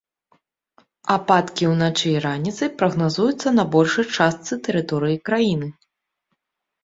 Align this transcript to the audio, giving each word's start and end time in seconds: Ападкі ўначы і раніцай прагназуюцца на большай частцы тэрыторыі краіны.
Ападкі 1.15 1.65
ўначы 1.73 2.05
і 2.13 2.21
раніцай 2.23 2.69
прагназуюцца 2.79 3.53
на 3.57 3.63
большай 3.75 4.05
частцы 4.15 4.53
тэрыторыі 4.69 5.17
краіны. 5.29 5.67